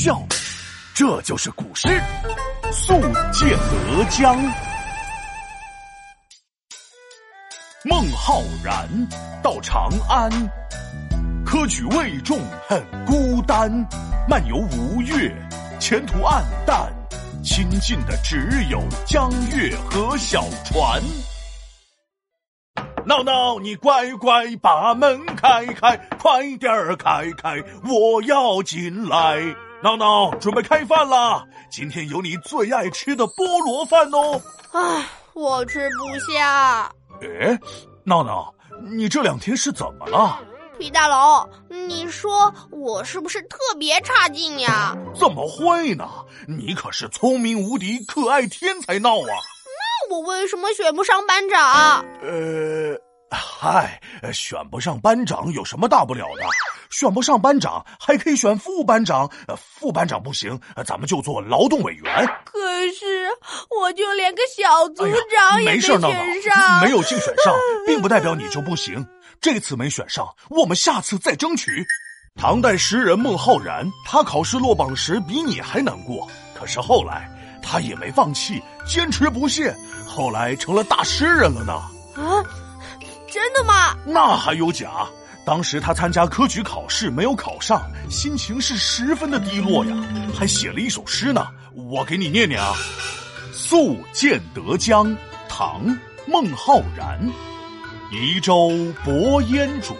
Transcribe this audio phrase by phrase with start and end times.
[0.00, 0.18] 笑。
[0.94, 1.88] 这就是古诗
[2.72, 2.94] 《宿
[3.32, 4.34] 建德江》。
[7.84, 8.88] 孟浩然
[9.42, 10.30] 到长安，
[11.44, 13.70] 科举未中很孤单，
[14.26, 15.30] 漫游吴越，
[15.78, 16.90] 前途黯淡，
[17.44, 21.02] 亲近的只有江月和小船。
[23.04, 29.36] 闹闹，你乖乖把门开开，快点儿开开，我要进来。
[29.82, 31.42] 闹闹，准备开饭啦！
[31.70, 34.38] 今天有你最爱吃的菠萝饭哦。
[34.72, 36.92] 唉，我吃不下。
[37.22, 37.58] 哎，
[38.04, 38.54] 闹闹，
[38.90, 40.38] 你这两天是怎么了？
[40.78, 41.48] 皮大龙，
[41.88, 44.94] 你说我是不是特别差劲呀？
[45.18, 46.06] 怎么会呢？
[46.46, 49.32] 你可是聪明无敌、可爱天才闹啊！
[50.08, 52.04] 那我为什么选不上班长？
[52.20, 52.89] 呃。
[53.30, 54.00] 嗨，
[54.32, 56.44] 选不上班长有什么大不了的？
[56.90, 62.26] 选不上班长还可以选副班长，副班长不行，咱们就做劳动委员。
[62.44, 62.58] 可
[62.88, 63.28] 是
[63.80, 66.10] 我就连个小组长也没选上，
[66.82, 67.54] 没有竞选上，
[67.86, 69.06] 并不代表你就不行。
[69.40, 71.86] 这次没选上，我们下次再争取。
[72.34, 77.30] 唐代诗人孟浩然，他考试落榜时比你还难过，可是后来
[77.62, 79.72] 他也没放弃，坚持不懈，
[80.08, 81.72] 后来成了大诗人了呢。
[82.20, 82.42] 啊。
[83.30, 83.96] 真的吗？
[84.04, 85.06] 那还有假？
[85.46, 89.96] 当时他参加科举考试没有考上，心情是十分的低落呀，
[90.38, 91.46] 还写了一首诗呢。
[91.74, 92.74] 我给你念念啊，
[93.52, 95.06] 《宿建德江》
[95.48, 95.86] 唐·
[96.26, 97.18] 孟浩然，
[98.12, 98.70] 移舟
[99.02, 99.94] 泊烟渚，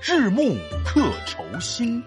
[0.00, 2.02] 日暮客愁新。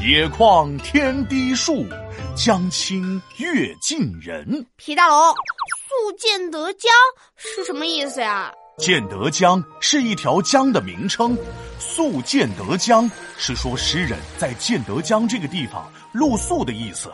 [0.00, 1.86] 野旷天低树，
[2.34, 4.66] 江清月近人。
[4.76, 6.90] 皮大龙，《宿建德江》
[7.36, 8.52] 是什么意思呀？
[8.78, 11.36] 建德江是一条江的名称，
[11.78, 17.12] 宿建德江是说诗人在建德江这个地方露宿的意思。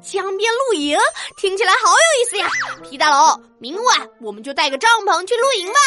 [0.00, 0.96] 江边露营
[1.36, 2.48] 听起来好有意思呀！
[2.88, 5.78] 皮大龙，明晚我们就带个帐篷去露营吧。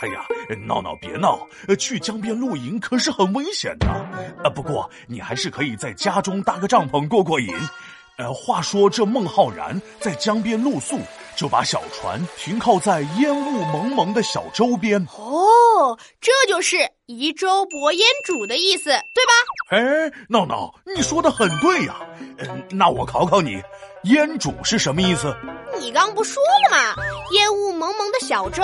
[0.00, 0.26] 哎呀，
[0.66, 1.46] 闹闹别闹，
[1.78, 3.86] 去江边露营可是很危险的。
[4.42, 7.54] 呃，不过你还是可以在家中搭个帐篷过过瘾。
[8.16, 10.98] 呃，话说这孟浩然在江边露宿。
[11.36, 15.00] 就把小船停靠在烟雾蒙蒙的小舟边。
[15.16, 19.32] 哦，这就是移舟泊烟渚的意思，对吧？
[19.70, 21.96] 哎，闹闹，你说的很对呀。
[22.38, 23.60] 嗯，那我考考你，
[24.04, 25.34] 烟渚是什么意思？
[25.78, 26.94] 你刚不说了吗？
[27.32, 28.62] 烟雾蒙蒙的小舟，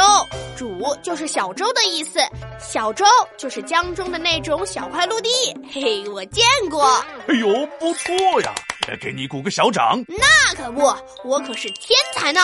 [0.57, 2.21] 渚就是小舟的意思。
[2.59, 3.05] 小舟
[3.37, 5.29] 就是江中的那种小块陆地。
[5.71, 6.85] 嘿嘿，我见过。
[7.29, 8.55] 哎呦，不错呀。
[9.01, 10.83] 给你鼓个小掌，那可不，
[11.25, 12.41] 我可是天才呢！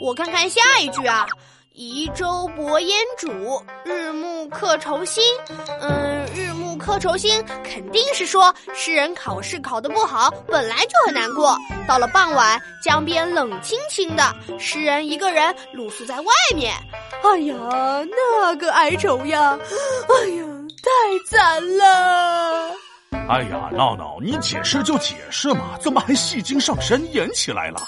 [0.00, 1.26] 我看看下一句啊，
[1.72, 5.22] 移舟泊烟渚，日暮客愁新。
[5.80, 11.56] 嗯，日暮客愁新，肯定是说诗人考试考得不好，本来就很难过。
[11.86, 16.74] 到了傍晚，江边冷清清的，诗人一个人露宿在外面。
[17.22, 17.54] 哎呀，
[18.10, 19.58] 那个哀愁呀！
[20.08, 20.44] 哎呀，
[20.82, 22.70] 太惨了！
[23.30, 27.80] 哎呀，闹闹，你解释就解释嘛，怎么还戏精上身演起来了？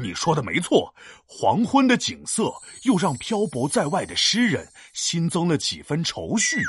[0.00, 0.94] 你说的没错，
[1.26, 2.52] 黄昏的景色
[2.84, 6.62] 又让漂泊在外的诗人新增了几分愁绪。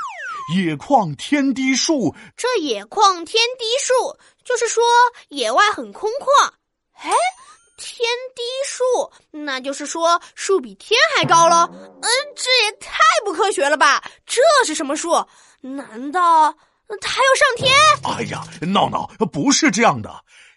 [0.52, 3.94] 野旷天低树，这野旷天低树
[4.44, 4.82] 就是说
[5.28, 6.50] 野外很空旷。
[6.94, 7.12] 哎，
[7.76, 8.04] 天
[8.34, 8.82] 低树，
[9.30, 11.70] 那就是说树比天还高了。
[11.72, 14.02] 嗯，这也太不科学了吧？
[14.26, 15.24] 这是什么树？
[15.60, 16.52] 难道？
[17.00, 17.74] 他要上天？
[18.02, 20.10] 哎呀，闹闹，不是这样的。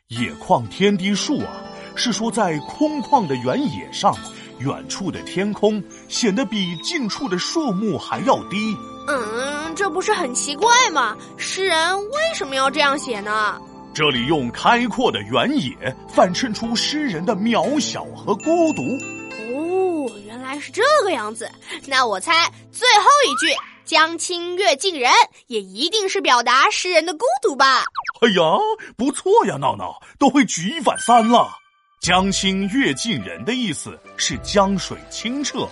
[0.08, 1.64] 野旷天低树啊，
[1.96, 4.14] 是说在空旷的原野上，
[4.60, 8.76] 远处的天空显得比近处的树木还要低。
[9.08, 11.18] 嗯，这不是很奇怪吗？
[11.38, 13.60] 诗人为什么要这样写呢？
[13.94, 18.82] 这里用开阔的原野反衬出诗人的渺小和孤独。
[19.54, 21.50] 哦，原来是这个样子。
[21.88, 23.54] 那我猜最后一句。
[23.84, 25.12] 江清月近人，
[25.48, 27.84] 也一定是表达诗人的孤独吧？
[28.22, 28.42] 哎呀，
[28.96, 31.52] 不错呀，闹闹都会举一反三了。
[32.00, 35.68] 江清月近人的意思是江水清澈，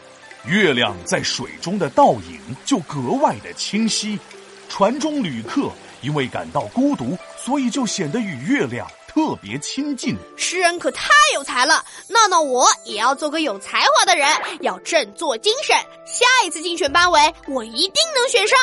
[0.45, 4.19] 月亮在水中的倒影就格外的清晰。
[4.67, 5.71] 船中旅客
[6.01, 8.87] 因为感到孤独，所以就显得与月亮。
[9.09, 11.83] 特别亲近，诗人可太有才了。
[12.09, 14.29] 闹闹，我也要做个有才华的人，
[14.61, 15.75] 要振作精神。
[16.05, 18.57] 下一次竞选班委，我一定能选上。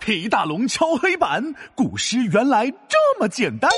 [0.00, 3.70] 皮大龙敲黑板，古诗原来这么简单。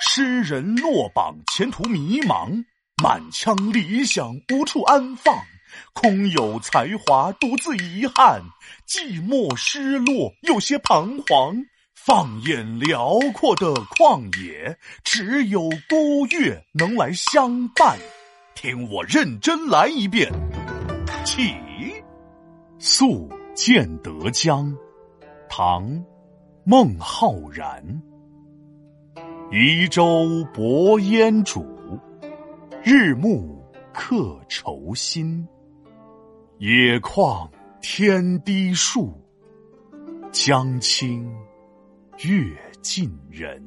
[0.00, 2.64] 诗人落榜，前途迷茫，
[3.00, 5.32] 满腔理想无处安放，
[5.92, 8.42] 空有才华，独自遗憾，
[8.86, 11.56] 寂寞失落，有些彷徨。
[11.94, 17.98] 放眼辽阔的旷野，只有孤月能来相伴。
[18.54, 20.32] 听我认真来一遍，
[21.24, 21.42] 起，
[22.78, 24.66] 《宿建德江》，
[25.50, 26.02] 唐，
[26.64, 28.02] 孟浩然。
[29.50, 31.62] 移舟泊烟渚，
[32.82, 33.62] 日暮
[33.92, 35.46] 客愁新。
[36.60, 37.48] 野旷
[37.80, 39.14] 天低树，
[40.32, 41.24] 江清
[42.24, 42.52] 月
[42.82, 43.62] 近人。